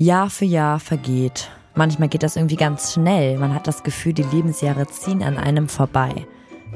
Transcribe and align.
Jahr 0.00 0.30
für 0.30 0.46
Jahr 0.46 0.80
vergeht. 0.80 1.50
Manchmal 1.74 2.08
geht 2.08 2.22
das 2.22 2.36
irgendwie 2.36 2.56
ganz 2.56 2.94
schnell. 2.94 3.36
Man 3.36 3.54
hat 3.54 3.66
das 3.66 3.82
Gefühl, 3.82 4.14
die 4.14 4.22
Lebensjahre 4.22 4.86
ziehen 4.86 5.22
an 5.22 5.36
einem 5.36 5.68
vorbei. 5.68 6.26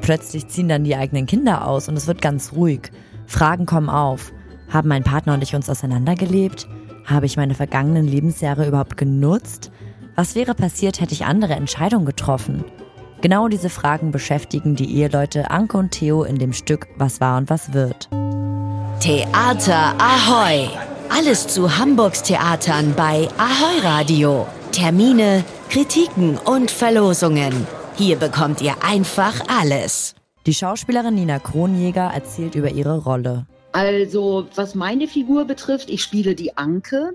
Plötzlich 0.02 0.48
ziehen 0.48 0.68
dann 0.68 0.84
die 0.84 0.94
eigenen 0.94 1.24
Kinder 1.24 1.66
aus 1.66 1.88
und 1.88 1.96
es 1.96 2.06
wird 2.06 2.20
ganz 2.20 2.52
ruhig. 2.52 2.90
Fragen 3.26 3.64
kommen 3.64 3.88
auf. 3.88 4.30
Haben 4.68 4.88
mein 4.88 5.04
Partner 5.04 5.32
und 5.32 5.42
ich 5.42 5.54
uns 5.54 5.70
auseinandergelebt? 5.70 6.68
Habe 7.06 7.24
ich 7.24 7.38
meine 7.38 7.54
vergangenen 7.54 8.06
Lebensjahre 8.06 8.68
überhaupt 8.68 8.98
genutzt? 8.98 9.72
Was 10.16 10.34
wäre 10.34 10.54
passiert, 10.54 11.00
hätte 11.00 11.14
ich 11.14 11.24
andere 11.24 11.54
Entscheidungen 11.54 12.04
getroffen? 12.04 12.62
Genau 13.22 13.48
diese 13.48 13.70
Fragen 13.70 14.10
beschäftigen 14.10 14.76
die 14.76 14.98
Eheleute 14.98 15.50
Anke 15.50 15.78
und 15.78 15.92
Theo 15.92 16.24
in 16.24 16.36
dem 16.36 16.52
Stück 16.52 16.88
Was 16.98 17.22
war 17.22 17.38
und 17.38 17.48
was 17.48 17.72
wird. 17.72 18.10
Theater 19.00 19.94
Ahoi! 19.98 20.68
Alles 21.08 21.46
zu 21.46 21.78
Hamburgs 21.78 22.22
Theatern 22.22 22.94
bei 22.96 23.28
Ahoi 23.38 23.78
Radio. 23.82 24.46
Termine, 24.72 25.44
Kritiken 25.70 26.38
und 26.38 26.70
Verlosungen. 26.70 27.66
Hier 27.96 28.16
bekommt 28.16 28.60
ihr 28.60 28.74
einfach 28.82 29.34
alles. 29.48 30.14
Die 30.46 30.54
Schauspielerin 30.54 31.14
Nina 31.14 31.38
Kronjäger 31.38 32.10
erzählt 32.12 32.54
über 32.54 32.70
ihre 32.70 32.98
Rolle. 32.98 33.46
Also, 33.72 34.46
was 34.54 34.74
meine 34.74 35.06
Figur 35.06 35.44
betrifft, 35.44 35.90
ich 35.90 36.02
spiele 36.02 36.34
die 36.34 36.56
Anke 36.56 37.12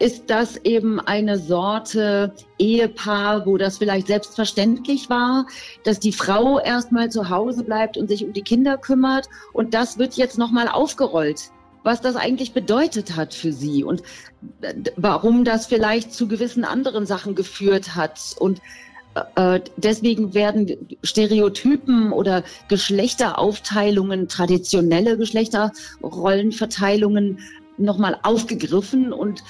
ist 0.00 0.28
das 0.28 0.56
eben 0.64 1.00
eine 1.00 1.38
Sorte 1.38 2.32
Ehepaar, 2.58 3.46
wo 3.46 3.56
das 3.56 3.78
vielleicht 3.78 4.08
selbstverständlich 4.08 5.08
war, 5.08 5.46
dass 5.84 6.00
die 6.00 6.12
Frau 6.12 6.58
erstmal 6.58 7.10
zu 7.10 7.30
Hause 7.30 7.64
bleibt 7.64 7.96
und 7.96 8.08
sich 8.08 8.24
um 8.24 8.32
die 8.32 8.42
Kinder 8.42 8.76
kümmert. 8.76 9.28
Und 9.52 9.72
das 9.72 9.98
wird 9.98 10.14
jetzt 10.14 10.36
nochmal 10.36 10.68
aufgerollt 10.68 11.50
was 11.84 12.00
das 12.00 12.16
eigentlich 12.16 12.52
bedeutet 12.52 13.14
hat 13.14 13.34
für 13.34 13.52
sie 13.52 13.84
und 13.84 14.02
äh, 14.62 14.74
warum 14.96 15.44
das 15.44 15.66
vielleicht 15.66 16.12
zu 16.12 16.26
gewissen 16.26 16.64
anderen 16.64 17.06
Sachen 17.06 17.36
geführt 17.36 17.94
hat. 17.94 18.34
Und 18.40 18.60
äh, 19.36 19.60
deswegen 19.76 20.34
werden 20.34 20.88
Stereotypen 21.04 22.12
oder 22.12 22.42
Geschlechteraufteilungen, 22.68 24.26
traditionelle 24.26 25.16
Geschlechterrollenverteilungen 25.16 27.38
nochmal 27.76 28.18
aufgegriffen 28.22 29.12
und 29.12 29.44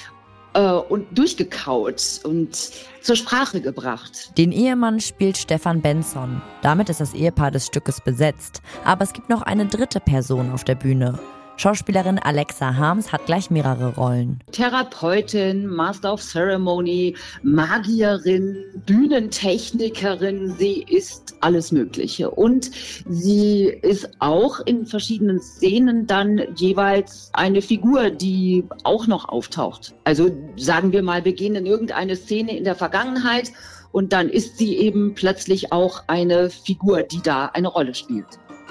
äh, 0.54 0.70
und 0.70 1.06
durchgekaut 1.16 2.20
und 2.24 2.70
zur 3.02 3.16
Sprache 3.16 3.60
gebracht. 3.60 4.36
Den 4.38 4.52
Ehemann 4.52 5.00
spielt 5.00 5.36
Stefan 5.36 5.82
Benson. 5.82 6.40
Damit 6.62 6.88
ist 6.88 7.00
das 7.00 7.12
Ehepaar 7.12 7.50
des 7.50 7.66
Stückes 7.66 8.00
besetzt. 8.00 8.62
Aber 8.84 9.04
es 9.04 9.12
gibt 9.12 9.28
noch 9.28 9.42
eine 9.42 9.66
dritte 9.66 10.00
Person 10.00 10.52
auf 10.52 10.64
der 10.64 10.76
Bühne. 10.76 11.18
Schauspielerin 11.56 12.18
Alexa 12.18 12.76
Harms 12.76 13.12
hat 13.12 13.26
gleich 13.26 13.50
mehrere 13.50 13.94
Rollen. 13.94 14.40
Therapeutin, 14.50 15.66
Master 15.66 16.14
of 16.14 16.20
Ceremony, 16.20 17.14
Magierin, 17.42 18.56
Bühnentechnikerin, 18.86 20.54
sie 20.58 20.84
ist 20.88 21.34
alles 21.40 21.70
Mögliche. 21.70 22.30
Und 22.30 22.70
sie 23.08 23.66
ist 23.82 24.10
auch 24.18 24.60
in 24.66 24.84
verschiedenen 24.84 25.40
Szenen 25.40 26.06
dann 26.06 26.42
jeweils 26.56 27.30
eine 27.32 27.62
Figur, 27.62 28.10
die 28.10 28.64
auch 28.82 29.06
noch 29.06 29.28
auftaucht. 29.28 29.94
Also 30.04 30.30
sagen 30.56 30.92
wir 30.92 31.02
mal, 31.02 31.24
wir 31.24 31.34
gehen 31.34 31.54
in 31.54 31.66
irgendeine 31.66 32.16
Szene 32.16 32.56
in 32.56 32.64
der 32.64 32.74
Vergangenheit 32.74 33.52
und 33.92 34.12
dann 34.12 34.28
ist 34.28 34.58
sie 34.58 34.76
eben 34.76 35.14
plötzlich 35.14 35.70
auch 35.72 36.02
eine 36.08 36.50
Figur, 36.50 37.04
die 37.04 37.22
da 37.22 37.46
eine 37.46 37.68
Rolle 37.68 37.94
spielt. 37.94 38.26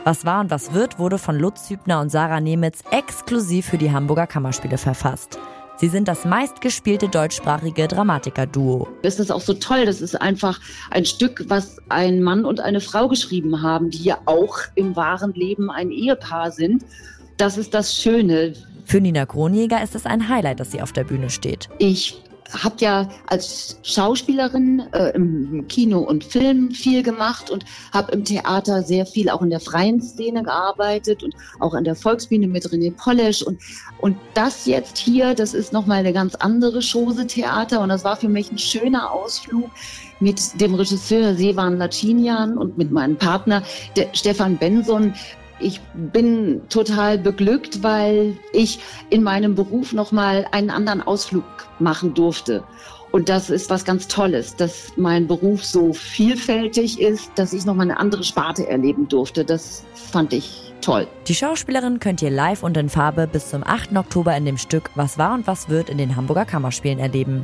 Was 0.06 0.26
war 0.26 0.42
und 0.42 0.52
was 0.52 0.74
wird, 0.74 1.00
wurde 1.00 1.18
von 1.18 1.40
Lutz 1.40 1.70
Hübner 1.70 2.02
und 2.02 2.10
Sarah 2.10 2.42
Nemitz 2.42 2.84
exklusiv 2.92 3.68
für 3.68 3.78
die 3.78 3.92
Hamburger 3.92 4.28
Kammerspiele 4.28 4.78
verfasst. 4.78 5.40
Sie 5.78 5.88
sind 5.88 6.10
das 6.10 6.26
meistgespielte 6.26 7.08
deutschsprachige 7.08 7.88
Dramatiker-Duo. 7.88 8.90
Es 9.02 9.18
ist 9.18 9.32
auch 9.32 9.40
so 9.40 9.54
toll, 9.54 9.86
das 9.86 10.02
ist 10.02 10.22
einfach 10.22 10.60
ein 10.92 11.06
Stück, 11.06 11.46
was 11.48 11.78
ein 11.88 12.22
Mann 12.22 12.44
und 12.44 12.60
eine 12.60 12.82
Frau 12.82 13.08
geschrieben 13.08 13.62
haben, 13.62 13.92
die 13.92 14.04
ja 14.04 14.18
auch 14.26 14.58
im 14.76 14.94
wahren 14.98 15.34
Leben 15.36 15.72
ein 15.72 15.90
Ehepaar 15.90 16.52
sind. 16.52 16.84
Das 17.38 17.58
ist 17.58 17.74
das 17.74 17.96
Schöne. 17.96 18.54
Für 18.84 19.00
Nina 19.00 19.26
Kronjäger 19.26 19.82
ist 19.82 19.96
es 19.96 20.06
ein 20.06 20.28
Highlight, 20.28 20.60
dass 20.60 20.72
sie 20.72 20.82
auf 20.82 20.92
der 20.92 21.06
Bühne 21.06 21.30
steht. 21.30 21.70
Ich 21.80 22.22
habe 22.52 22.76
ja 22.80 23.10
als 23.28 23.80
Schauspielerin 23.84 24.84
äh, 24.92 25.10
im 25.16 25.68
Kino 25.68 26.00
und 26.00 26.24
Film 26.24 26.72
viel 26.72 27.04
gemacht 27.04 27.50
und 27.50 27.66
habe 27.92 28.12
im 28.12 28.26
Theater 28.26 28.84
sehr 28.84 29.06
viel 29.06 29.30
auch 29.30 29.42
in 29.42 29.50
der 29.50 29.60
freien 29.60 30.02
Szene 30.02 30.44
gearbeitet 30.44 31.24
und 31.24 31.36
auch 31.60 31.74
an 31.74 31.84
der 31.84 31.96
Volksbühne 31.96 32.48
mit 32.48 32.66
René 32.66 32.94
Polesch 32.96 33.42
und 33.42 33.60
und 34.00 34.18
das 34.34 34.66
jetzt 34.66 34.98
hier, 34.98 35.34
das 35.34 35.54
ist 35.54 35.72
noch 35.72 35.86
mal 35.86 35.96
eine 35.96 36.12
ganz 36.12 36.36
andere 36.36 36.82
Chose 36.82 37.26
Theater 37.26 37.80
und 37.82 37.90
das 37.90 38.04
war 38.04 38.18
für 38.18 38.28
mich 38.28 38.52
ein 38.52 38.58
schöner 38.58 39.12
Ausflug 39.12 39.70
mit 40.20 40.60
dem 40.60 40.76
Regisseur 40.76 41.36
Sevan 41.36 41.78
Lacinian 41.78 42.58
und 42.58 42.78
mit 42.78 42.92
meinem 42.92 43.18
Partner 43.18 43.64
Stefan 44.14 44.58
Benson 44.58 45.14
ich 45.60 45.80
bin 45.94 46.62
total 46.70 47.18
beglückt, 47.18 47.84
weil 47.84 48.38
ich 48.52 48.80
in 49.10 49.24
meinem 49.24 49.56
Beruf 49.56 49.94
nochmal 49.94 50.46
einen 50.52 50.70
anderen 50.70 51.02
Ausflug 51.02 51.44
machen 51.80 52.14
durfte. 52.14 52.64
Und 53.12 53.30
das 53.30 53.52
ist 53.52 53.70
was 53.70 53.86
ganz 53.86 54.08
Tolles, 54.08 54.56
dass 54.56 54.92
mein 54.98 55.28
Beruf 55.28 55.64
so 55.64 55.94
vielfältig 55.94 57.00
ist, 57.00 57.32
dass 57.36 57.54
ich 57.54 57.64
nochmal 57.64 57.86
eine 57.86 58.00
andere 58.00 58.24
Sparte 58.24 58.68
erleben 58.68 59.08
durfte. 59.08 59.46
Das 59.46 59.86
fand 59.94 60.34
ich 60.34 60.74
toll. 60.82 61.08
Die 61.28 61.36
Schauspielerin 61.36 62.00
könnt 62.00 62.24
ihr 62.24 62.32
live 62.32 62.64
und 62.64 62.76
in 62.76 62.90
Farbe 62.90 63.28
bis 63.28 63.50
zum 63.50 63.64
8. 63.64 63.96
Oktober 63.96 64.36
in 64.36 64.46
dem 64.46 64.58
Stück 64.58 64.90
Was 64.96 65.20
war 65.20 65.36
und 65.36 65.46
was 65.46 65.70
wird 65.70 65.90
in 65.90 66.00
den 66.00 66.16
Hamburger 66.16 66.46
Kammerspielen 66.46 66.98
erleben. 66.98 67.44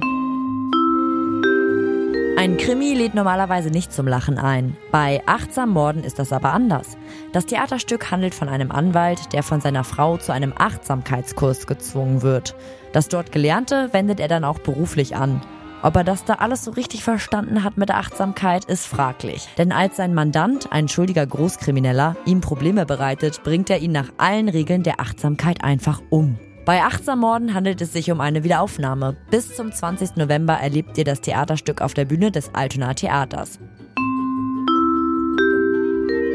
Ein 2.40 2.56
Krimi 2.56 2.94
lädt 2.94 3.16
normalerweise 3.16 3.70
nicht 3.70 3.92
zum 3.92 4.08
Lachen 4.08 4.38
ein. 4.38 4.78
Bei 4.94 5.22
Achtsam 5.26 5.72
Morden 5.72 6.06
ist 6.06 6.20
das 6.20 6.32
aber 6.32 6.54
anders. 6.54 6.96
Das 7.34 7.46
Theaterstück 7.46 8.12
handelt 8.12 8.34
von 8.34 8.48
einem 8.48 8.72
Anwalt, 8.72 9.34
der 9.34 9.44
von 9.44 9.60
seiner 9.60 9.84
Frau 9.84 10.16
zu 10.16 10.32
einem 10.32 10.54
Achtsamkeitskurs 10.58 11.68
gezwungen 11.68 12.22
wird. 12.22 12.56
Das 12.94 13.10
dort 13.10 13.34
Gelernte 13.34 13.90
wendet 13.92 14.22
er 14.22 14.30
dann 14.30 14.46
auch 14.46 14.60
beruflich 14.60 15.18
an. 15.18 15.42
Ob 15.84 15.98
er 15.98 16.06
das 16.06 16.24
da 16.24 16.36
alles 16.36 16.64
so 16.64 16.72
richtig 16.72 17.04
verstanden 17.04 17.66
hat 17.66 17.76
mit 17.76 17.90
der 17.90 17.98
Achtsamkeit, 17.98 18.64
ist 18.64 18.86
fraglich. 18.86 19.50
Denn 19.58 19.74
als 19.74 19.98
sein 19.98 20.14
Mandant, 20.14 20.72
ein 20.72 20.88
schuldiger 20.88 21.28
Großkrimineller, 21.28 22.16
ihm 22.24 22.40
Probleme 22.40 22.86
bereitet, 22.86 23.44
bringt 23.44 23.70
er 23.70 23.80
ihn 23.80 23.92
nach 23.92 24.14
allen 24.18 24.48
Regeln 24.48 24.84
der 24.84 25.02
Achtsamkeit 25.02 25.62
einfach 25.62 26.02
um. 26.10 26.40
Bei 26.66 26.84
Achtsammorden 26.84 27.54
handelt 27.54 27.82
es 27.82 27.94
sich 27.94 28.12
um 28.12 28.22
eine 28.22 28.44
Wiederaufnahme. 28.44 29.16
Bis 29.32 29.56
zum 29.56 29.72
20. 29.72 30.18
November 30.18 30.54
erlebt 30.54 30.98
ihr 30.98 31.04
das 31.04 31.22
Theaterstück 31.22 31.82
auf 31.82 31.94
der 31.94 32.06
Bühne 32.06 32.32
des 32.32 32.54
Altona 32.54 32.94
Theaters. 32.94 33.60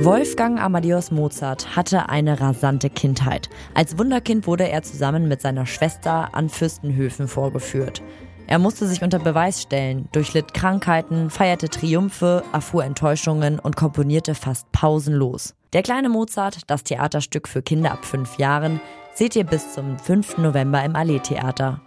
Wolfgang 0.00 0.60
Amadeus 0.60 1.10
Mozart 1.10 1.76
hatte 1.76 2.08
eine 2.08 2.40
rasante 2.40 2.90
Kindheit. 2.90 3.48
Als 3.74 3.96
Wunderkind 3.96 4.46
wurde 4.46 4.68
er 4.68 4.82
zusammen 4.82 5.28
mit 5.28 5.40
seiner 5.40 5.66
Schwester 5.66 6.34
an 6.34 6.48
Fürstenhöfen 6.48 7.28
vorgeführt. 7.28 8.02
Er 8.46 8.58
musste 8.58 8.86
sich 8.86 9.02
unter 9.02 9.18
Beweis 9.18 9.62
stellen, 9.62 10.08
durchlitt 10.12 10.52
Krankheiten, 10.52 11.30
feierte 11.30 11.70
Triumphe, 11.70 12.42
erfuhr 12.52 12.84
Enttäuschungen 12.84 13.58
und 13.58 13.76
komponierte 13.76 14.34
fast 14.34 14.70
pausenlos. 14.72 15.54
Der 15.72 15.82
kleine 15.82 16.10
Mozart, 16.10 16.58
das 16.66 16.84
Theaterstück 16.84 17.48
für 17.48 17.62
Kinder 17.62 17.92
ab 17.92 18.04
fünf 18.04 18.36
Jahren, 18.38 18.80
seht 19.14 19.36
ihr 19.36 19.44
bis 19.44 19.72
zum 19.72 19.98
5. 19.98 20.38
November 20.38 20.84
im 20.84 20.96
Allee 20.96 21.20
Theater. 21.20 21.80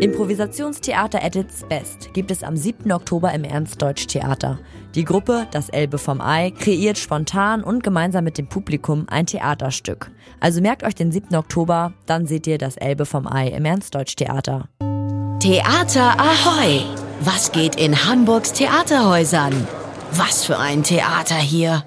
Improvisationstheater 0.00 1.22
at 1.22 1.36
its 1.36 1.62
best 1.68 2.12
gibt 2.12 2.32
es 2.32 2.42
am 2.42 2.56
7. 2.56 2.90
Oktober 2.90 3.32
im 3.32 3.44
Ernst-Deutsch 3.44 4.08
Theater. 4.08 4.58
Die 4.96 5.04
Gruppe 5.04 5.46
Das 5.52 5.68
Elbe 5.68 5.96
vom 5.96 6.20
Ei 6.20 6.50
kreiert 6.50 6.98
spontan 6.98 7.62
und 7.62 7.84
gemeinsam 7.84 8.24
mit 8.24 8.36
dem 8.36 8.48
Publikum 8.48 9.06
ein 9.08 9.26
Theaterstück. 9.26 10.10
Also 10.40 10.60
merkt 10.60 10.82
euch 10.82 10.96
den 10.96 11.12
7. 11.12 11.36
Oktober, 11.36 11.92
dann 12.06 12.26
seht 12.26 12.48
ihr 12.48 12.58
Das 12.58 12.76
Elbe 12.76 13.06
vom 13.06 13.28
Ei 13.28 13.48
im 13.48 13.64
Ernst-Deutsch 13.64 14.16
Theater. 14.16 14.68
Theater 15.38 16.18
Ahoi! 16.18 16.80
Was 17.20 17.52
geht 17.52 17.76
in 17.76 18.04
Hamburgs 18.04 18.52
Theaterhäusern? 18.54 19.68
Was 20.14 20.44
für 20.44 20.58
ein 20.58 20.82
Theater 20.82 21.36
hier! 21.36 21.80